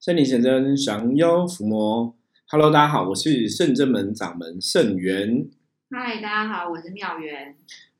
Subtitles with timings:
[0.00, 2.16] 圣灵显真，降妖伏魔。
[2.48, 5.46] Hello，大家好，我是圣真门掌门圣元。
[5.90, 7.54] 嗨，大家好，我是妙元。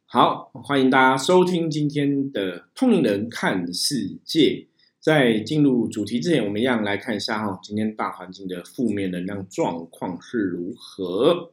[0.07, 4.67] 好，欢迎大家收听今天的通灵人看世界。
[4.99, 11.53] 在进入主题之前，我们一样来看一下哈，今天大环境的负面能量状况是如何。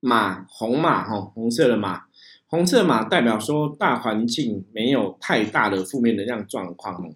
[0.00, 2.06] 马，红马哈，红色的马，
[2.46, 7.14] 红色马代表说大环境没有太大的负面能量状况。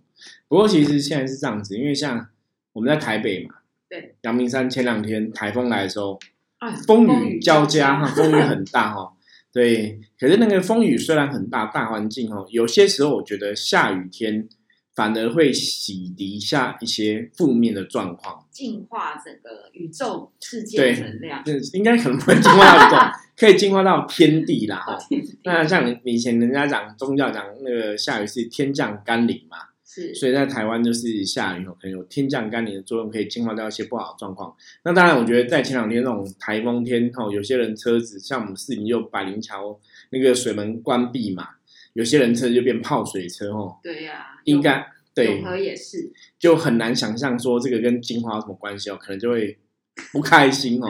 [0.48, 2.28] 不过其实现在是这样子，因为像
[2.72, 3.54] 我们在台北嘛，
[3.88, 6.18] 对，阳明山前两天台风来的时候，
[6.58, 9.12] 啊，风雨交加哈，风雨很大哈。
[9.52, 14.48] 对，可是那个风雨虽然很大，大环境哦，有些时候我觉得下雨天
[14.94, 21.44] 反而会洗涤下一些负面的状况，净化整个宇宙世界能量。
[21.44, 24.98] 对，应该可能不会净化到宇宙，可以净化到天地啦 哈。
[25.44, 29.58] 那像以前人家讲宗教讲那个下雨是天降甘霖嘛。
[29.94, 34.56] 是，所以在台湾就是下雨后，可能有天降甘霖的作用，可以净化掉一些不好的状况。
[34.84, 41.46] 那当然，我觉得在前两天那种台风天哦，有些人车子像我们四零六百灵桥那个水门关闭嘛，
[41.92, 43.76] 有些人车就变泡水车哦。
[43.82, 49.58] 对呀，应该对，也是，就很难想象说这个跟净化有什么关系哦，可能就会。
[50.10, 50.88] 不开心哦。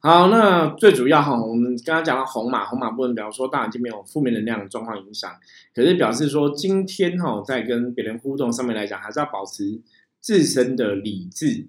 [0.00, 5.32] 好，那最主要哈，我们刚刚讲到红马，红马不能表示说大环境没有负面能量的状况影响，
[5.74, 9.80] 可是表示说今天哈，在跟别人互动上面来讲，还是要保持
[10.20, 11.68] 自身的理智，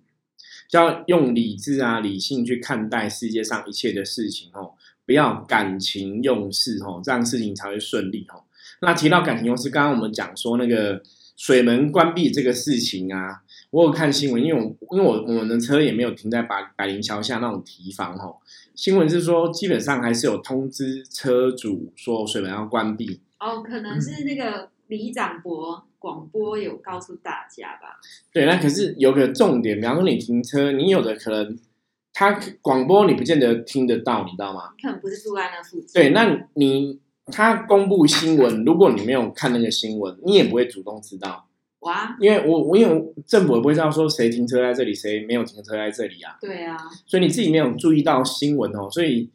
[0.71, 4.73] 要用理智啊、理性去看待世界上一切的事情哦，
[5.05, 8.43] 不要感情用事哦，这样事情才会顺利哦。
[8.81, 11.01] 那提到感情用事，刚刚我们讲说那个
[11.37, 13.43] 水门关闭这个事情啊。
[13.71, 18.35] 我有看新闻，因为我因为我我们的车也没有停在百百灵桥下那种提防哈。
[18.73, 23.21] 新闻是说，基本上还是有通知车主说水门要关闭。
[23.39, 27.99] 哦，可能是那个李长博广播有告诉大家吧。
[28.33, 31.59] 对，那可是有个重点，比方说你停车，你有的可能
[32.13, 34.71] 他广播你不见得听得到，你知道吗？
[34.81, 35.89] 可能不是住在那附近。
[35.93, 41.45] 对，那你他公布新闻，如果你没有看那个新闻，你也不会主动知道。
[41.89, 42.15] 哇！
[42.19, 46.37] 因为我我因为政府也不会知道说谁停车在这里，谁没有停车在这里啊。
[46.39, 46.77] 对啊，
[47.07, 48.87] 所以你自己没有注意到新闻哦。
[48.91, 49.29] 所以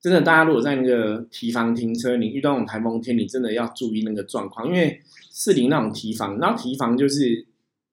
[0.00, 4.66] 真的，大家如果在那个提防停车，你遇到那种台风天，你真的要注意那个状况。
[4.66, 7.46] 因为四零那种提防，然后提防就是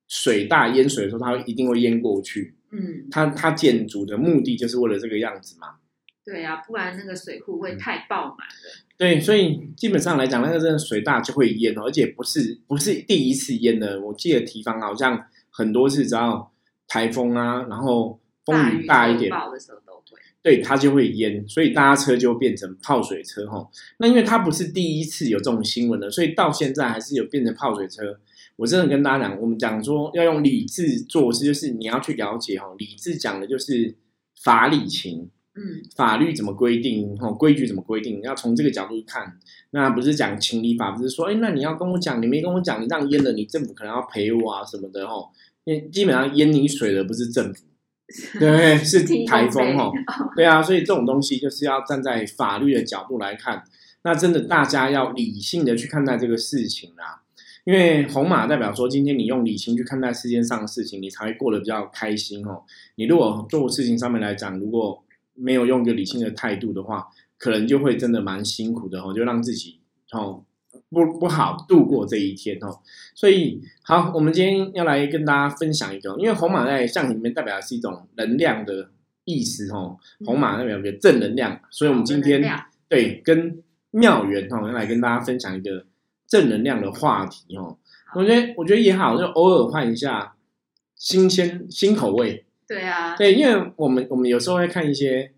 [0.07, 2.55] 水大淹水的时候，它一定会淹过去。
[2.71, 5.75] 嗯，它它建筑的目的就是为了这个样子嘛。
[6.25, 8.85] 对啊，不然那个水库会太爆满了。
[8.97, 14.01] 对，所以基本上来讲，那个真的水大就会淹哦，而且不是不是第一次淹的。
[14.01, 16.51] 我记得提防好像很多次，只要
[16.87, 23.69] 台风啊，然后风雨大一点，的时候都会，对它就会淹，所以大家车就变成泡水车哈。
[23.99, 28.19] 那因为它不是第一次有这种新闻了，所以到现在还是有变成泡水车。
[28.55, 33.95] 我真的跟大家讲，我们讲说要用理智做事，就是你要去了解哈，理智讲的就是
[34.41, 35.29] 法理情。
[35.55, 37.15] 嗯，法律怎么规定？
[37.17, 38.21] 哈，规矩怎么规定？
[38.21, 39.37] 要从这个角度看。
[39.71, 45.13] 那不是讲情理法，不是说，哎，那你要跟我讲，你没跟我讲，你让淹了，你政府可能要赔我啊什么的，哈。
[45.63, 47.63] 因为基本上淹你水的不是政府，
[48.39, 49.91] 对，是台风，哈。
[50.35, 53.63] 对啊，所以这种东西就是要站在法律的角度来看。
[54.03, 57.21] 那真的大家要理性的去看待这个事情啦。
[57.63, 62.61] 因为红马代表说，今天你用理性去看待世界上的事情，你才会过得比较开心，哦。
[62.93, 65.03] 你如果做事情上面来讲，如果
[65.35, 67.07] 没有用一个理性的态度的话，
[67.37, 69.79] 可能就会真的蛮辛苦的哦，就让自己
[70.11, 70.43] 哦
[70.89, 72.79] 不不好度过这一天哦。
[73.13, 78.89] 所以好，我们今天要来跟大家分享一个，因为红马在象里面代表的是一种能量的
[79.25, 82.41] 意思哦，红马代表个正能量，所以我们今天
[82.87, 85.85] 对跟妙缘哦要来跟大家分享一个
[86.27, 87.77] 正能量的话题哦。
[88.13, 90.35] 我觉得我觉得也好，就偶尔换一下
[90.95, 92.44] 新鲜新口味。
[92.67, 95.31] 对啊，对，因为我们我们有时候会看一些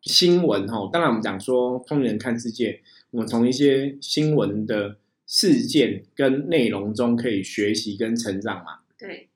[0.00, 8.78] 新闻哦，当然我们讲说通人看世界，我们从一些新闻的事件跟内容中可以学习跟成长嘛。
[8.98, 9.28] 对，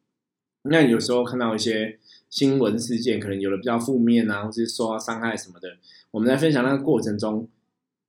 [0.62, 1.98] 那有时候看到一些
[2.31, 5.76] 新闻事件，可能有的比较负面啊，或是受到伤害什么的，
[6.10, 7.46] 我们在分享那个过程中，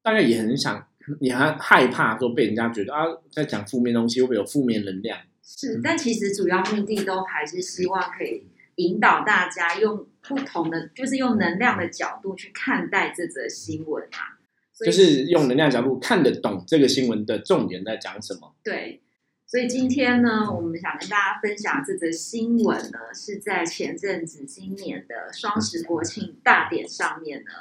[0.02, 0.88] 大概也很想，
[1.20, 5.20] 也还害怕说被人家觉得啊，在讲负面东西会不会有负面能量？
[5.44, 8.48] 是，但其实主要目的都还是希望可以。
[8.78, 14.42] 引导大家用不同的，就是用能量的角度去看待这则新闻啊，
[14.86, 18.56] 就是用能量角度看得懂这个新闻的重点在讲什么。
[18.64, 19.02] 对，
[19.46, 27.52] 所以今天呢，我们想跟大家分享这则新闻呢，是在前阵子今年的双十国庆大典上面呢，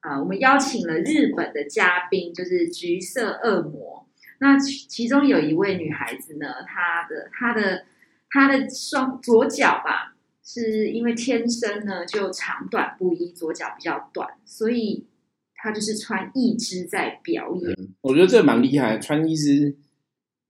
[0.00, 4.08] 啊，我们邀请了日本的嘉宾，就是橘色恶魔。
[4.38, 7.84] 那其其中有一位女孩子呢，她的她的
[8.30, 10.15] 她的双左脚吧，
[10.48, 15.04] 是因为天生呢就长短不一，左脚比较短，所以
[15.56, 17.76] 他就是穿一只在表演。
[18.00, 19.76] 我觉得这蛮厉害，穿一只，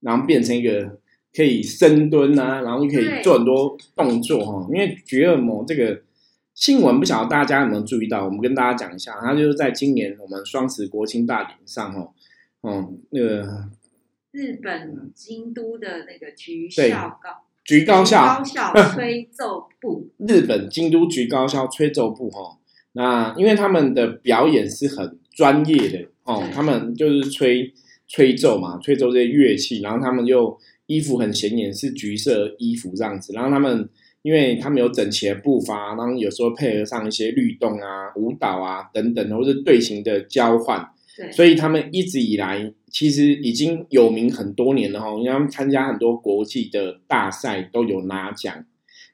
[0.01, 1.01] 然后变成一个
[1.35, 4.69] 可以深蹲啊，然后就可以做很多动作哈。
[4.71, 6.03] 因为菊恶魔这个
[6.53, 8.27] 新闻，不晓得大家有没有注意到？
[8.27, 12.13] 我们跟大家讲一下，他就是在今年我们双十国庆大典上哦，
[12.61, 13.71] 哦，那个
[14.31, 18.39] 日本京都的那个菊对校高菊高校。
[18.39, 22.59] 高校吹奏部，日本京都局高校吹奏部哈，
[22.93, 27.73] 那因为他们的表演是很专业的哦，他们就是吹
[28.07, 33.89] 吹奏嘛，吹奏这些乐器，然后他们又衣服很显眼是橘色衣服这样子，然后他们
[34.23, 48.65] 因为他们有整齐的步伐，然后有时候配合上一些律动啊、舞蹈啊等等，或是队形的交换，对，所以他们一直以来其实已经有名很多年了哈，因为他们参加很多国际的大赛都有拿奖。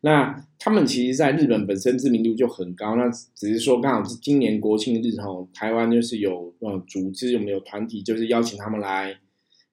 [0.04, 9.16] 那他们其实在日本本身知名度就很高，那只是说刚好是今年国庆日哈，台湾就是有呃组织，有没有团体就是邀请他们来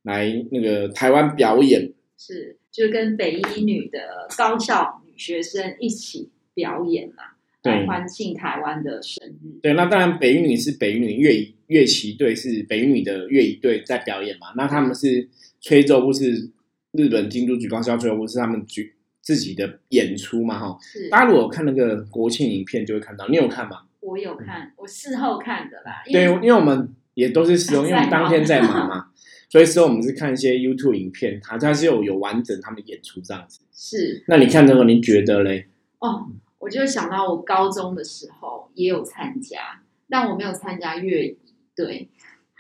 [0.04, 1.92] 来那个台湾表演。
[2.16, 7.39] 是就跟北一女的高校女学生一起表演嘛，对
[7.70, 9.60] 来欢庆台湾的生日。
[9.62, 15.30] 对，那当然北一女是北一女乐仪乐旗队是北一女的乐仪队在表演嘛，那他们是
[15.62, 16.50] 吹奏部是
[16.92, 20.78] 日本京都举高校吹奏部是他们举自己的演出嘛哈。
[20.82, 23.84] 是，大家如果看那个国庆影片就会看到，你有看吗？
[24.02, 26.02] 我有看，我事后看的啦。
[26.08, 29.08] 因对，因为我们也都是事后，因为我们当天在忙嘛，
[29.50, 33.60] 所以事后我们是看一些 YouTube 影片，它它是有有完整他们演出这样子。
[33.72, 35.68] 是那你看这个，你觉得嘞？
[36.00, 36.28] 哦，
[36.60, 41.38] 我就想到我高中的时候也有参加，但我没有参加乐仪，
[41.76, 42.08] 对，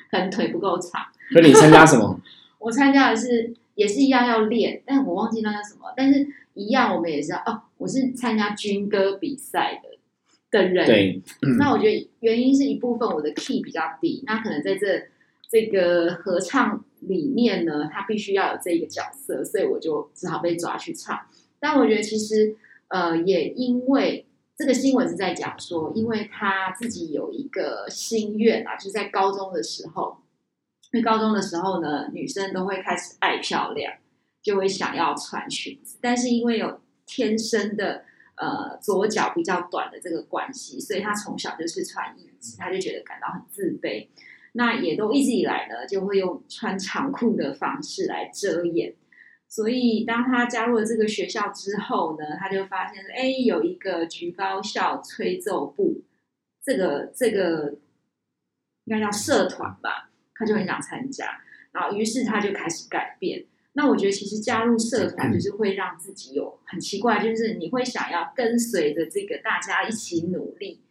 [0.09, 1.01] 可能腿不够长。
[1.35, 2.19] 那你参加什么？
[2.59, 10.85] 我参加的是也是一样要练，但我忘记那叫什么，但是一样我们也是要哦，我是参加军歌比赛的的人。
[10.85, 11.21] 对，
[11.57, 15.07] 那我觉得原因是一部分我的 key 比较低，那可能在这
[15.49, 21.19] 这个合唱里面呢，他必须要有这个角色，所以我就只好被抓去唱。
[21.59, 22.55] 但我觉得其实
[22.89, 24.27] 呃，也因为
[24.57, 30.17] 这个新闻是在讲说，因为他自己有一个心愿啊，就是在高中的时候，
[30.91, 33.93] 因为高中的时候呢，女生都会开始爱漂亮，
[34.41, 38.03] 就会想要穿裙子，但是因为有天生的
[38.35, 44.07] 呃左脚比较短的这个关系，所以她从小就是穿义肢，她就觉得感到很自卑。
[44.53, 48.93] 那也都一直以来呢，就会用穿长裤的方式来遮掩。
[49.49, 56.03] 所以当他加入了这个学校之后呢，他就发现，哎，有一个菊高校吹奏部，
[56.63, 57.75] 这个这个
[58.85, 61.41] 应该叫社团吧，他就很想参加。
[61.71, 63.45] 然后于是他就开始改变。
[63.73, 70.81] 那我觉得其实加入社团就是会让自己有很奇怪，就是你会想要跟随着这个大家一起努力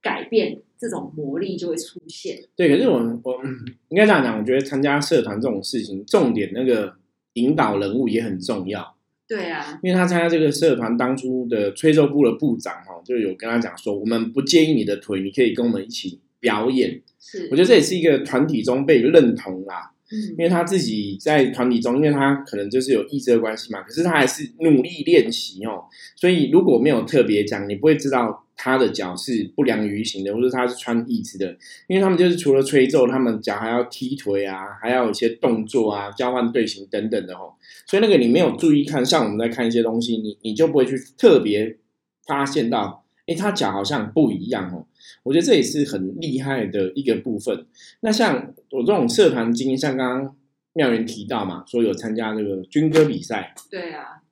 [0.00, 2.42] 改变，这种魔力就会出现。
[2.56, 3.42] 对，可是我我
[3.88, 6.96] 应该这样讲，我觉得参加社团这种事情，重点那个
[7.34, 8.96] 引导人物也很重要。
[9.28, 17.00] 对啊，因为他参加这个社团当初的吹奏部的部长哈，就有跟他讲说，我们不建议你的腿，你可以跟我们一起表演。
[17.18, 25.84] 是，我觉得这也是一个团体中被认同啦，嗯因为他自己在团体中，因为他可能就是有意志的关系嘛，可是他还是努力练习哦。
[26.16, 31.56] 所以如果没有特别讲，你不会知道他的脚是不良于行的，或者他是穿义肢的，
[31.88, 37.54] 因为他们就是除了吹奏，他们脚还要踢腿啊，还要有一些动作啊，交换队形等等的哦。
[37.86, 41.78] 所以那个你没有注意看，像我们在看一些东西，你你就不会去特别
[42.26, 44.86] 发现到，诶，他脚好像不一样哦。
[45.24, 47.66] 我觉得这也是很厉害的一个部分。
[48.00, 50.36] 那像我这种社团经验，像刚刚
[50.74, 53.54] 妙云提到嘛，说有参加这个军歌比赛。
[53.70, 54.22] 对啊，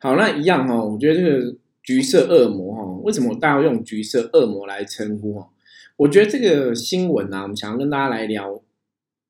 [0.00, 5.50] 好，那一样哦，我觉得这个橘色恶魔哦，为什么大家要用橘色恶魔来称呼哦？
[5.96, 8.62] 我觉得这个新闻啊，我们想要跟大家来聊，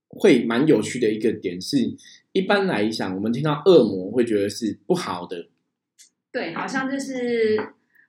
[0.09, 1.95] 会蛮有趣的一个点是，
[2.33, 5.49] 一般来讲，我们听到恶魔会觉得是不好的，
[6.33, 7.59] 对，好像就是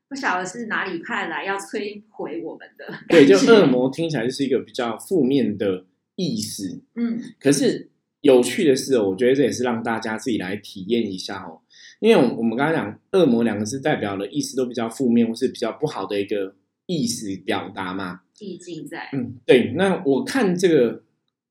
[0.09, 2.85] 不晓得是哪里派来要摧毁我们的。
[3.07, 5.85] 对，就恶魔听起来就是一个比较负面的
[6.15, 6.81] 意思。
[6.95, 7.89] 嗯，可是
[8.21, 11.61] 有趣的是哦，我觉得这也是让大家自己来体验一下哦，
[11.99, 18.21] 因为我我们刚才讲“恶魔”两个字代表的意思都比较负面或是比较不好的一个意思表达嘛。
[18.39, 19.09] 意境在。
[19.13, 19.73] 嗯，对。
[19.75, 21.03] 那我看这个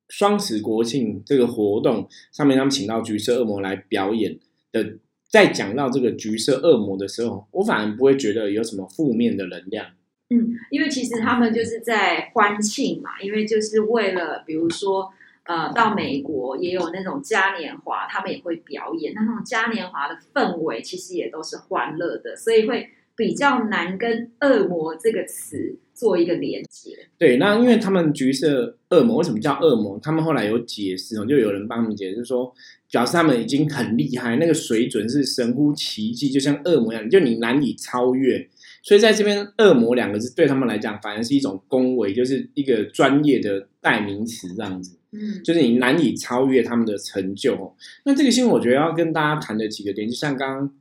[0.09, 4.39] 双十国庆这个活动上面，他们请到橘色恶魔来表演
[4.73, 4.97] 的，
[5.31, 9.87] 在讲到这个橘色恶魔的时候，我反而不会觉得有什么负面的能量。
[10.31, 15.13] 嗯，因为其实他们就是在欢庆嘛，因为就是为了比如说
[15.49, 19.15] 呃，到美国也有那种嘉年华，他们也会表演。
[19.15, 22.87] 那那种嘉年华的氛围其实也都是欢乐的，所以会
[23.17, 26.91] 比较难跟“恶魔”这个词做一个连接。
[27.17, 29.99] 对，那因为他们橘色恶魔为什么叫恶魔？
[30.03, 32.53] 他们后来有解释哦，就有人帮他们解释说，
[32.91, 38.47] 表示他们已经很厉害，那个水准是神乎其技，就像恶魔一样，就你难以超越。
[38.83, 44.98] 所以在这边，“恶魔”两个字对他们来讲，反而是一种恭维，就是一个专业的代名词，这样子。
[45.11, 47.75] 嗯，就是你难以超越他们的成就。
[48.05, 50.75] 那这个新闻，我觉得要跟大家谈的几个点，就像刚刚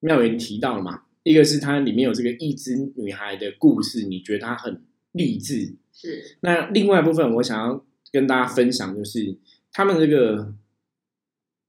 [0.00, 5.74] 妙云提到了嘛，一个是它里面有这个一只女孩的故事，你觉得她很励志。
[5.92, 6.38] 是。
[6.40, 9.36] 那另外一部分，我想要跟大家分享，就是
[9.70, 10.54] 他们这个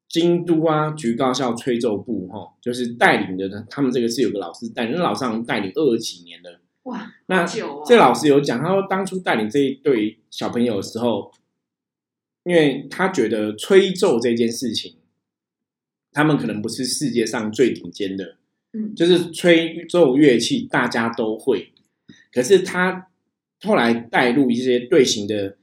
[0.07, 6.61] 京都啊局高校吹奏部哈，就是带领的，他们这个是有个老师带，那老师带领二十几年的。
[6.83, 7.45] 哇，那
[7.85, 11.29] 这老师有讲，他说当初带领这一对小朋友的时候。
[12.45, 14.97] 因为他觉得吹奏这件事情，
[16.11, 18.37] 他们可能不是世界上最顶尖的，
[18.73, 21.73] 嗯，就是吹奏乐器大家都会，
[22.31, 23.07] 可是他
[23.63, 25.57] 后来带入一些队形的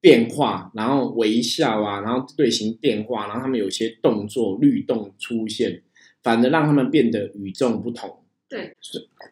[0.00, 5.82] 变化，然后微笑啊，然后队形变化，然后他们有些动作律动出现，
[6.22, 8.22] 反而让他们变得与众不同。
[8.48, 8.76] 对，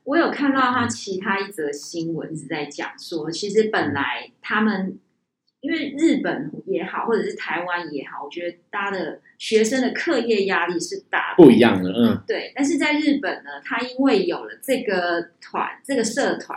[0.03, 4.99] 我有看到他其他一则新闻是在讲说，其实本来他们。
[5.63, 12.53] 因为日本也好，或者是台湾也好，我觉得大家的学生的课业压力是大不一样的，嗯，对。
[12.55, 16.57] 但是在日本呢，他因为有了这个团，这个社团，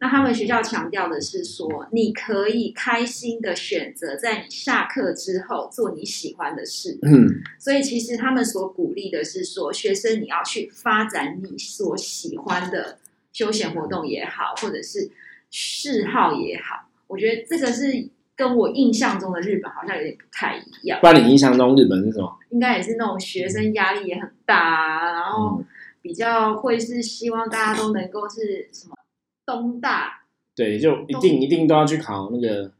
[0.00, 7.28] 那他们学校强调的是说，你可以开心的选择在你下课之后做你喜欢的事，嗯。
[7.60, 12.98] 所以其实他们所鼓励的是说，学生你要去发展你所喜欢的
[13.32, 15.08] 休闲活动也好，或者是
[15.50, 18.08] 嗜好也好，我觉得这个是。
[18.38, 21.00] 跟我印象中的日本好像有点不太一样。
[21.00, 22.38] 不然你印象中日本是什么？
[22.50, 25.60] 应该也是那种学生压力也很大啊，然后
[26.00, 28.94] 比较会是希望大家都能够是什么
[29.44, 30.22] 东大？
[30.54, 32.70] 对，就一定一定都要去考那个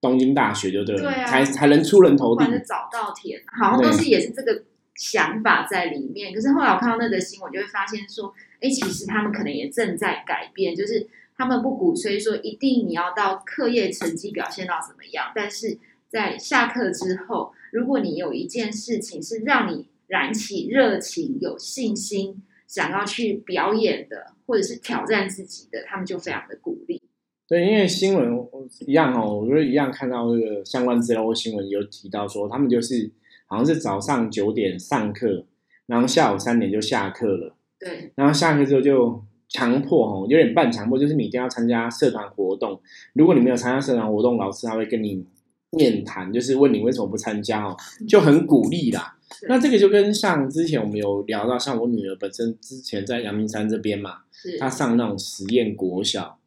[0.00, 2.44] 东京大学，就对了，对才才能出人头地。
[2.44, 4.62] 或者是早稻田，好像都是也是这个
[4.94, 6.32] 想法在里面。
[6.32, 11.08] 可是后来我看到那个新闻，就会发现说，哎，其实他们可能也正在改变，就是。
[11.34, 15.76] 他们不鼓吹说一定你要到课业成绩表现到怎么样，但是
[16.08, 27.02] 在下课之后，如果你有一件事情是让你燃起热情、有信心，想要去表演的，或者是挑战自己的，他们就非常的鼓励。
[27.48, 28.38] 对，因为新闻
[28.86, 33.10] 一样哦，我觉得一样看到这个相关资料或新闻有提到说，他们就是
[33.46, 35.46] 好像是早上九点上课，
[35.86, 37.56] 然后下午三点就下课了。
[37.82, 39.22] 对，然后下课之后就。
[39.54, 42.80] 强迫哦，有点半强迫，就是你一定要参加社团活动。
[43.12, 45.26] 如果你没有参加社团活动，老师他会跟你
[45.72, 47.76] 面谈，就是问你为什么不参加哦，
[48.08, 49.14] 就很鼓励啦。
[49.50, 54.20] 那这个就跟像之前我们有聊到，像我女儿本身之前在阳明山这边嘛，
[54.58, 56.38] 她上那种实验国小，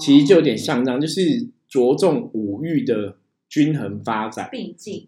[0.00, 3.18] 其实就有点像这样，就是着重五育的
[3.50, 5.06] 均衡发展并进。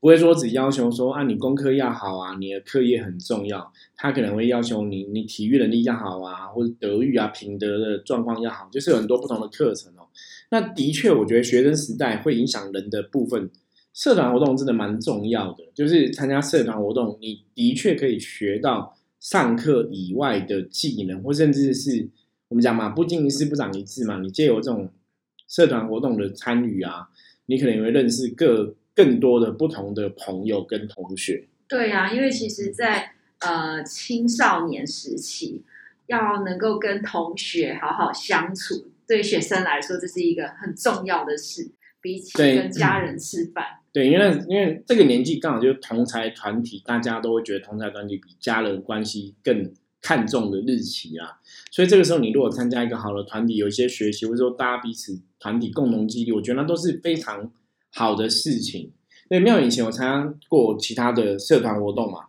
[0.00, 3.72] 不会说只要求说啊，你功课要好啊，你的课业很重要。
[3.96, 10.06] 他可能会要求你，你体育能力要好啊，或者德育啊、品德的状况要好，就是有很多不同的课程哦。
[10.50, 13.50] 那的确，我觉得学生时代会影响人的部分，
[13.92, 15.64] 社团活动真的蛮重要的。
[15.74, 22.08] 就是参加社团活动，你的确可以学到上课以外的技能，或甚至是
[22.46, 24.20] 我们讲嘛，不经一事不长一智嘛。
[24.20, 24.90] 你借由这种
[25.48, 27.08] 社团活动的参与啊，
[27.46, 28.76] 你可能也会认识各。
[28.98, 35.62] 更多的不同的朋友跟同学，对呀，因为其实，在呃青少年时期，
[36.08, 43.64] 要能够跟同学好好相处，对学生来说，这是一个很重要的事，比起跟家人吃饭。
[43.92, 51.38] 对，因为因为这个年纪刚好就是同才团体，大家都会觉得同才团体比家人关系更看重的日期啊。
[51.70, 57.52] 所以这个时候，你如果参加一个好的团体，有一些学习，或者说大家彼此团体共同激励，我觉得那都是非常。
[57.98, 58.92] 好的事情，
[59.28, 62.26] 对，没有以前我参加过其他的社团活动嘛？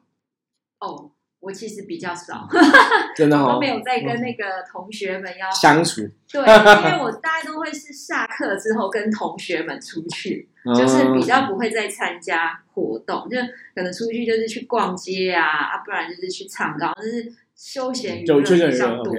[0.79, 1.11] 哦，
[1.41, 2.47] 我其实比较少，
[3.15, 6.01] 真的我没有在跟那个同学们要相处。
[6.27, 13.37] 对， 因为我大概都会是下课之后跟同学们出去，就是比较不会再参加活动，就
[13.75, 19.13] 可能出去就是去逛街啊，啊，不然就是去唱歌，就是休闲娱乐比较多。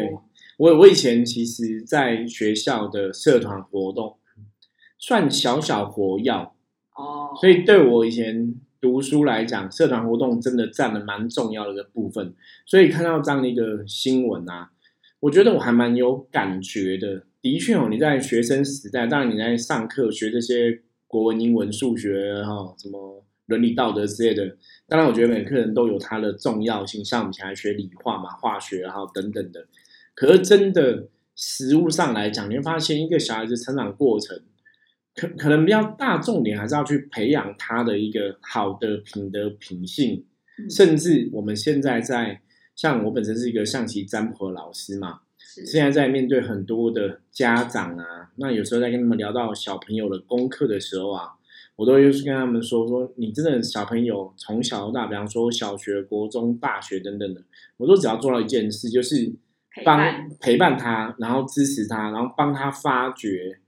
[0.58, 4.16] 我我以前其实在学校的社团活动。
[5.00, 12.34] 算小小活跃哦，所以对我以前读书来讲，社团活动真的占了蛮重要的一个部分。
[12.66, 14.70] 所以看到这样的一个新闻啊，
[15.20, 17.24] 我觉得我还蛮有感觉的。
[17.42, 24.56] 的确哦，你在学生时代，当然你在上课学这些国文、英文、数学哈，什么伦理道德之类的。
[24.86, 29.66] 当然，我觉得每个人都有它的重要性，像我们以前还学理化嘛，化学然后等等的。
[30.14, 34.38] 可是真的实物上来讲，你会发现一个小孩子成长过程，
[35.14, 40.24] 可可能比较大重点还是要去培养他的一个好的品德品性，
[40.58, 40.70] 嗯。
[40.70, 42.40] 甚至我们现在在
[42.74, 45.20] 像我本身是一个象棋占卜的老师嘛，
[45.66, 51.30] 现在在面对很多的家长啊，那有时候在跟他们聊到小朋友的功课的时候啊，
[51.76, 57.42] 我都会去跟他们说说，你真的小朋友从小到大，比方说小学、国中、大学等等的，
[57.76, 59.32] 我都只要做到一件事，就是
[59.84, 60.30] 帮陪伴。
[60.40, 63.59] 陪伴他，然后支持他，然后帮他发掘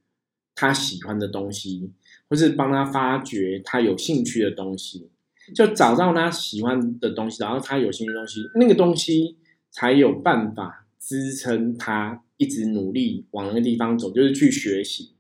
[0.55, 1.91] 他喜欢的东西，
[2.29, 5.09] 或是帮他发掘他有兴趣的东西，
[5.55, 9.37] 就找到他喜欢的东西，然后他有兴趣的东西，那个东西
[9.71, 15.13] 才有办法支撑他一直努力往那个地方走，就是去学习。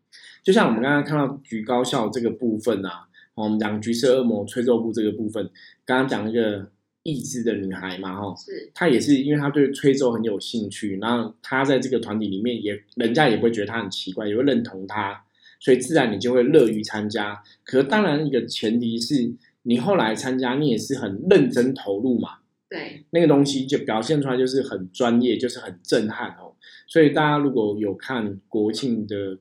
[0.42, 5.48] 就像我们刚刚看到橘高校这个部分啊，我们讲橘色恶魔吹奏部这个部分，
[5.84, 6.68] 刚刚讲那个
[7.02, 15.24] 意志的女孩嘛，哈，是她也是因为她对吹奏很有兴趣，然后她在这个团体里面也，人家也不会觉得她很奇怪，也会认同她，
[15.60, 17.42] 所以自然你就会乐于参加。
[17.64, 19.32] 可是当然一个前提是
[19.62, 26.54] 你后来参加，你也是很认真投入嘛，对，那个东西就表现出来就是很专业，就是很震撼哦。
[26.86, 29.38] 所以大家如果有看国庆的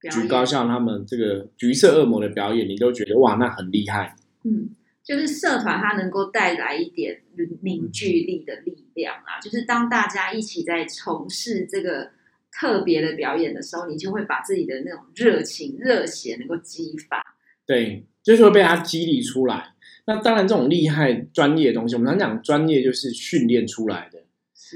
[0.00, 4.16] 表演橘高校他们这个橘色恶魔的表演，你都觉得哇，那很厉害。
[4.44, 4.70] 嗯，
[5.08, 7.18] 就是社团它能够带来一点
[7.62, 12.10] 凝聚力的力量啊，就是当大家一起在从事这个
[12.52, 17.24] 特别的表演的时候，你就会把自己的那种热情、热血能够激发。
[17.66, 19.72] 对，就是会被它激励出来。
[20.06, 24.22] 那当然，这种厉害专业的东西，我们常讲专业就是训练出来的，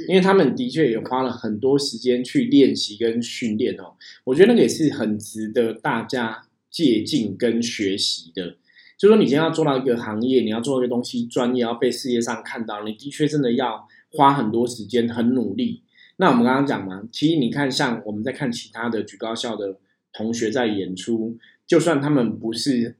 [0.08, 3.96] 因为他们的确也花了很多时间去练习跟训练哦。
[4.24, 8.56] 我觉得那个也是很值得大家借鉴跟学习的。
[9.02, 15.82] 就说你今天要做到一个行业，你要做一个东西专业，要被世界上看到，你的确真的要花很多时间，很努力。
[16.18, 19.76] 那我们刚刚讲嘛，其实你看，像我们在看其他的举高校的
[20.12, 21.36] 同学在演出，
[21.66, 22.94] 就算他们不是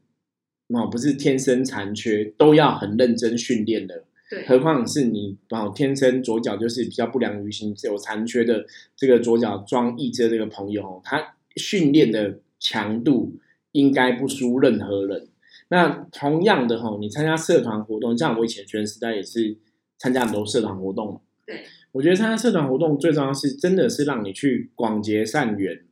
[0.67, 4.03] 哦，不是天生残缺，都要很认真训练的。
[4.29, 8.65] 对，何况是你哦，天生左脚就是比较不良于行、有残缺的
[8.97, 13.37] 这个左脚装义肢的这个朋友哦，他训练的强度
[13.71, 15.29] 应该不输任何人。
[15.73, 19.57] 那同样的哈，你参加社团活动，像我以前学生时代也是
[19.97, 21.21] 参加很多社团活动嘛。
[21.47, 25.83] 对，我觉得参加社团活动最重要是真的是让你去广结善缘，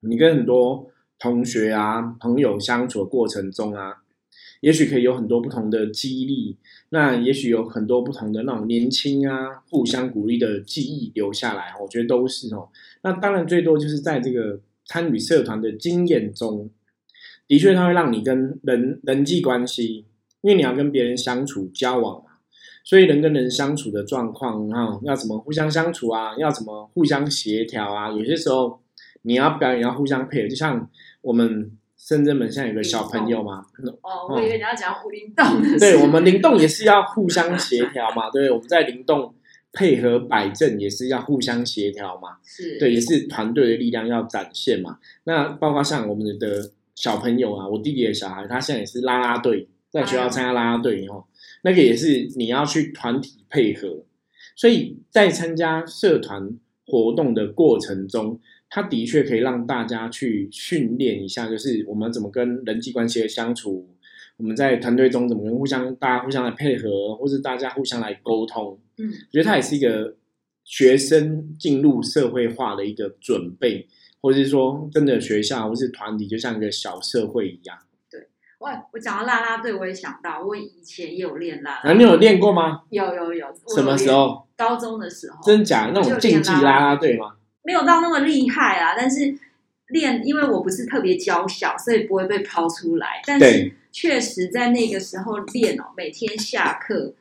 [0.00, 4.04] 你跟很多同学啊、朋友相处的过程中啊，
[4.62, 6.56] 也许可以有很多不同的激励，
[6.88, 12.70] 那也许有很多不同的那种年轻啊、互相鼓励的记忆留下来，我觉得都是哦。
[13.02, 16.70] 那当然最多就是在这个参与社团的经验中，
[17.52, 20.06] 的确它会让你跟人人际关系，
[20.40, 22.30] 因为你要跟别人相处交往嘛，
[22.82, 28.80] 所以人跟人相处的状况啊，要怎么互相相处啊，要怎么互相协调啊，有些时候
[29.20, 30.88] 你要表演要互相配合，就像
[31.20, 33.66] 我们深圳门现在有个小朋友嘛，
[34.00, 39.34] 哦，我以为你要讲胡林洞的事，对我们灵动也是要互相协调嘛，对，我们在灵动
[39.74, 44.96] 配合摆正也是要互相协调嘛，是，对，也是团队的力量要展现嘛。
[45.24, 51.24] 那包括像我们的小朋友啊，我弟弟的小孩，他现在也是啦啦队，在学校参加啦啦队哦，
[51.62, 54.04] 那个也是你要去团体配合，
[54.56, 63.88] 所以在参加社团活动的过程中，他的确可以让大家去训练一下，就是我们怎么跟人际关系的相处，
[64.36, 68.78] 我们在团队中怎么跟互相大家互相来配合，或是大家互相来沟通。
[68.98, 70.16] 嗯，我觉得它也是一个
[70.64, 73.86] 学生进入社会化的一个准备，
[74.22, 77.76] 或者是说跟着学校或是团体，就像一个小社会一样。
[78.58, 82.82] 我我讲到啦啦队，我也想到我以前也有练啦啦，啊，你有练过吗？
[82.90, 84.08] 有有有，什么时？
[84.08, 84.46] 候？
[84.56, 85.90] 高中的时候，真假？
[85.92, 87.34] 那种竞技啦啦队吗？
[87.64, 89.34] 没有到那么厉害啊，但是
[89.88, 93.20] 练，因为我不是特别娇小，所以不会被抛出来。
[93.26, 97.14] 但是对确实在那个时候练哦，每天下课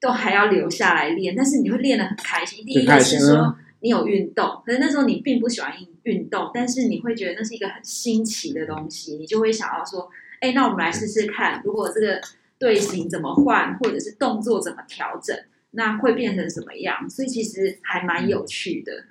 [0.00, 2.66] 都还要留下来练，但是你会练得很开心。
[2.66, 10.08] 第一个是说你有运动，可是那时候你并不喜欢运运动，但是你会觉得那是一个很新奇的东西，你就会想要说，
[10.40, 12.20] 哎，那我们来试试看，如果这个
[12.58, 15.36] 队形怎么换，或者是动作怎么调整，
[15.72, 17.10] 那会变成什么样？
[17.10, 19.04] 所以其实还蛮有趣的。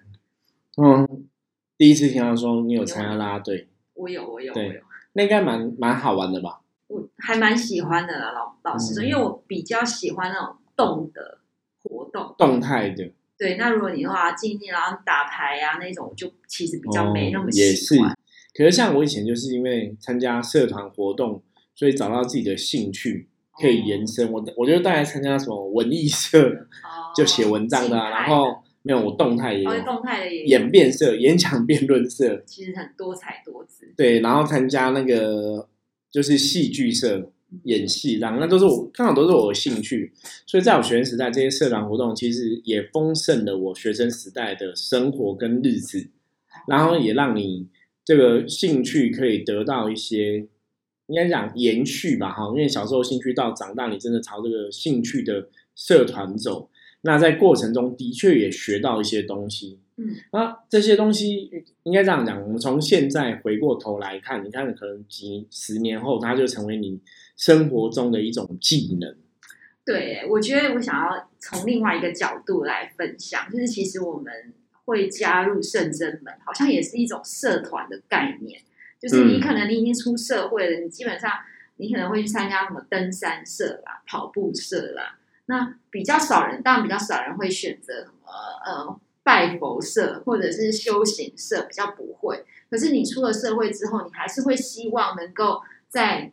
[0.77, 1.27] 嗯，
[1.77, 4.81] 第一次听到说你有参加啦啦队，我有，我有，我有，
[5.13, 6.61] 那应该蛮蛮好玩的吧？
[6.87, 11.39] 我还蛮喜欢的啦，老老实说，嗯因为我比较喜欢那种动的
[11.83, 12.35] 活动。
[12.37, 17.95] 动态的，对，那如果你的话竞技然后打牌啊那种，就其实比较没那么哦也是。
[18.53, 21.41] 可是像我以前就是因为参加社团活动，
[21.73, 23.27] 所以找到自己的兴趣
[23.59, 24.31] 可以延伸。
[24.31, 33.91] 我我就大概参加什么文艺社，哦就写文章的然后没有我动态也动态的也演辩社、演讲辩论社，其实很多彩多姿。
[33.97, 35.67] 对，然后参加那个
[36.11, 37.31] 就是戏剧社
[37.63, 40.11] 演戏，这样那都是我刚好都是我的兴趣，
[40.45, 46.07] 所以在我学生时代这些社团活动其实也丰盛了我学生时代的生活跟日子，
[46.67, 47.67] 然后也让你
[48.03, 50.47] 这个兴趣可以得到一些。
[51.07, 56.69] 应该讲延续吧，哈，因为小时候兴趣到长大，你真的朝这个兴趣的社团走，
[57.01, 66.99] 那在过程中的确也学到一些东西，嗯，那这些东西应该这样讲，我们从现在回过头来看，你看可能几十年后，它就成为你
[67.35, 69.15] 生活中的一种技能。
[69.83, 74.53] 对，我觉得我想要从另外一个角度来分享，就是其实我们
[74.85, 78.61] 会加入圣真门，好像也是一种社团的概念。
[78.99, 81.31] 就是你嗯可能你已经出社会了，你基本上
[81.77, 85.17] 你可能会去参加什么登山社啦、跑步社啦。
[85.47, 88.31] 那比较少人，当然比较少人会选择什么
[88.63, 92.43] 呃拜佛社或者是修行社，比较不会。
[92.69, 96.31] 可是你出了社会之后，你还是会希望能够在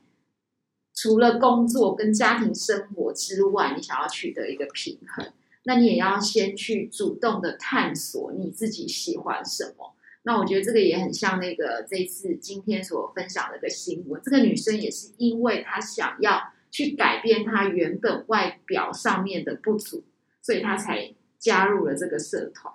[0.94, 5.32] 除了工作跟家庭生活之外，你想要取得一个平衡，
[5.64, 9.94] 那你也要先去主动的探索你自己喜欢什么。
[10.22, 20.04] 那我觉得这个也很像那个这次今天所分享的一个新闻，这个女生也是因为她想要去改变她原本外表上面的不足，
[20.42, 22.74] 所以她才加入了这个社团。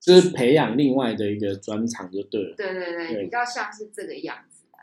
[0.00, 2.54] 就是培养另外的一个专长就对了。
[2.56, 4.78] 对对对，对比较像是这个样子的。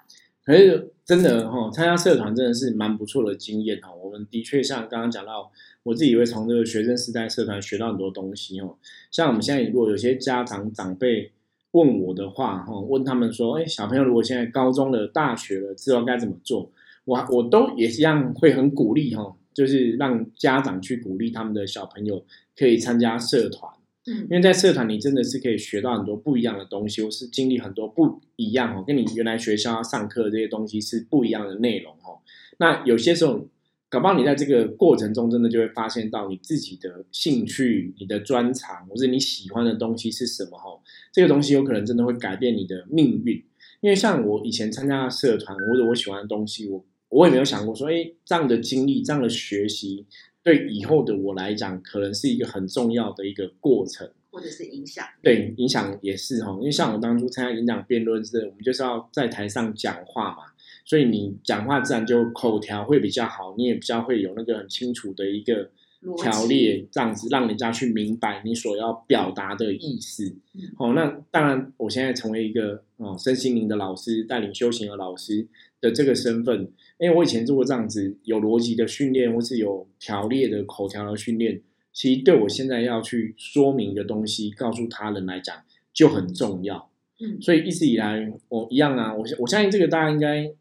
[0.46, 5.52] 可是真的哈、参加社团真的是蛮不错的经验哈、我们的确像刚刚讲到，
[5.84, 8.78] 我自己也会从这个学生时代社团学到很多东西哦。
[9.12, 11.32] 像我们现在如果有些家长长辈
[11.72, 16.72] 问我的话哈、问他们说，哎，小朋友如果现在高中了、大学了，之后该怎么做？
[17.06, 22.24] 我我都也一样会很鼓励哈、就是让家长去鼓励他们的小朋友
[22.56, 23.72] 可以参加社团。
[24.08, 32.20] 因为在社团，你真的是可以学到很多不一样的东西，或是经历很多不一样哦，跟你原来学校上课这些东西是不一样的内容哦。
[32.58, 33.48] 那有些时候，
[33.90, 40.80] 搞不好你在这个过程中，真的就会发现到你自己的兴趣、你的专长，或是你喜欢的东西是什么哦。
[41.12, 43.44] 这个东西有可能真的会改变你的命运。
[43.82, 50.06] 因为像我以前参加社团，或者我喜欢的东西，我我也没有想过说，哎，这样的经历、这样的学习，
[50.48, 54.10] 对以后的我来讲，可能是一个很重要的一个过程。
[54.32, 55.06] 或者是影响。
[55.22, 60.44] 对，影响也是哈，因为像我当初参加演讲辩论是，我们就是要在台上讲话嘛，
[60.86, 65.70] 所以你讲话自然就口条会比较好，你也比较会有那个很清楚的一个
[66.18, 70.62] 条列，这样子让人家去明白你所要表达的意思嗯。
[70.78, 75.46] 哦，那当然，我现在成为一个哦身心灵的老师，带领修行的老师
[75.80, 81.62] 的这个身份，因为我以前做过这样子有逻辑的训练，或是有条列的口条的训练。
[81.94, 85.56] 其实对我现在要去说明的东西，告诉他人来讲
[85.94, 86.90] 就很重要。
[87.20, 90.52] 嗯所以一直以来我一样啊，我我相信这个大家应该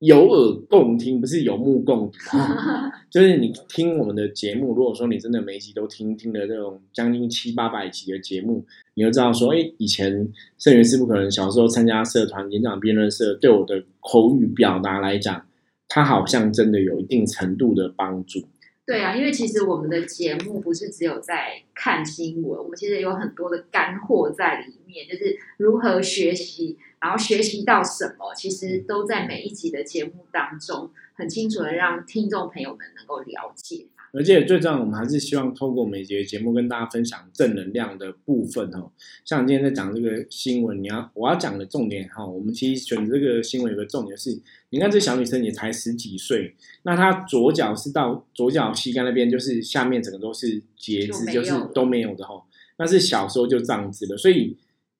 [0.00, 2.18] 有耳共听，不是有目共睹。
[3.10, 15.44] 就是你听我们的节目，如果说你真的每一集都听，听了这种将近七八百集的节目，你就知道说，哎，以前圣元师傅可能小时候参加社团、演讲辩论社，对我的口语表达来讲，
[15.88, 18.40] 它好像真的有一定程度的帮助。
[18.86, 33.86] 对啊，因为其实我们的节目不是只有在看新闻，我们其实有很多的干货在里面，就是如何学习，然后学习到什么，其实都在每一集的节目当中很清楚的让听众朋友们能够了解。
[34.10, 38.90] 而且最重要，我们还是希望透过每节节目跟大家分享正能量的部分哦。
[39.22, 52.42] 像今天在讲这个新闻，你要我要讲的重点哈，我们其实选这个新闻有个重点是，你看这小女生也才十几岁，那她左脚是到左脚膝盖那边，就是下面整个都是截肢，就是都没有的哈。
[52.78, 54.56] 那是小时候就这样子的，所以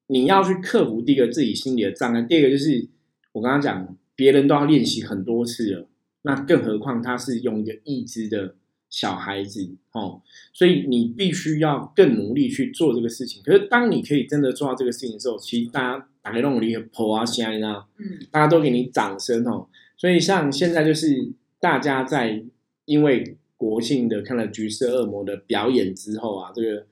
[0.09, 2.87] 你要去克服第一个自己心里的障碍，第二个就是
[3.33, 5.89] 我刚刚讲，别人都要练习很多次了，
[6.23, 8.57] 那更何况他是用一个义肢的
[8.91, 13.43] 小孩子哦，所以你必须要更努力去做这个事情。
[13.43, 19.69] 可是当你可以真的做到这个事情的时候，其实大家打开弄力破啊，现在呢，嗯，大家都给你掌声哦。
[19.97, 22.43] 所以像现在就是大家在
[22.87, 26.87] 因为国庆的看了《橘色恶魔》的表演之后啊，这个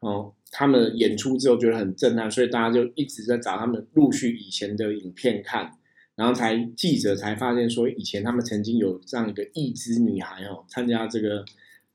[0.00, 5.72] 哦，他们演出之后觉得很震撼，所以大家就一直在找他们陆续以前的影片看，
[6.14, 11.44] 然后才记者才发现说，以前他们曾经有这样一个一只女孩哦，参加这个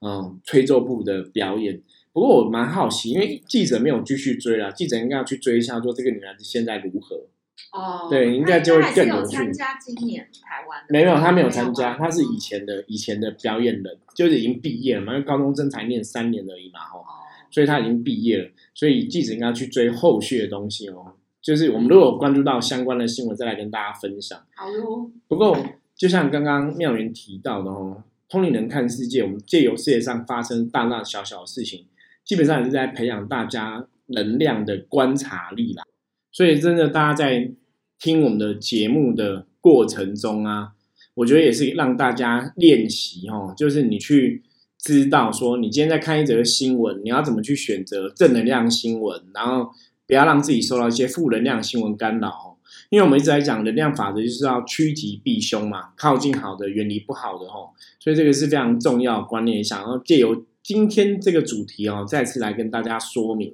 [0.02, 1.82] 嗯吹奏部的表演。
[2.12, 7.28] 不过我蛮好奇，因为记者没有继续追啦，记者应该要去追一下，说这个女孩子现在如何。
[7.74, 17.17] 哦，对应该就会更有趣参加今年台湾的，没有，他没有参加，吗他是以前的以前的表演人，就是已经毕业了嘛，因为高中生才念三年而已嘛，吼，哦，
[17.58, 21.14] 所以他已经毕业了，所以记者应该去追后续的东西哦。
[21.42, 24.40] 就是我们如果有关注到相关的新闻，再来跟大家分享。
[24.56, 25.58] 好哟，不过，
[25.96, 31.86] 就像刚刚妙媛提到的哦，通灵人看世界，我们借由世界上发生大大小小的事情，
[32.24, 35.84] 基本上也是在培养大家能量的观察力啦。
[36.32, 37.50] 所以，真的大家在
[37.98, 40.74] 听我们的节目的过程中啊，
[41.16, 44.44] 我觉得也是让大家练习哦，就是你去
[44.88, 49.70] 知道说，你今天在看一则新闻，你要怎么去选择正能量新闻，然后
[50.08, 52.56] 不要让自己受到一些负能量新闻干扰哦。
[52.90, 57.72] 因为我们一直在讲能量法则，就是要趋吉避凶嘛，靠近好的，远离不好的哦。
[58.00, 63.54] 所以这个是非常重要观念，想要借由今天这个主题哦，再次来跟大家说明。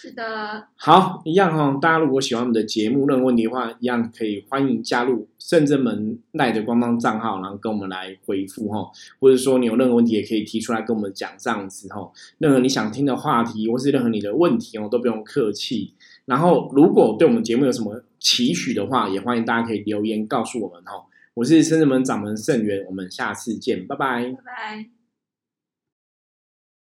[0.00, 12.08] 是的，好，一样哈、哦，大家如果喜欢我们的节目，任何问题的话，一样可以欢迎加入圣真门赖的官方账号，然后跟我们来回复哈、或者说你有任何问题也可以提出来跟我们讲，这样子哈、
[12.38, 15.92] 任何你想听的话题或是任何你的问题哦，都不用客气。
[16.26, 24.36] 然后如果对我们节目有什么期许的话，也欢迎大家可以留言告诉我们哦、我是圣真门掌门圣元，我们下次见，拜拜拜。
[24.46, 24.97] 拜。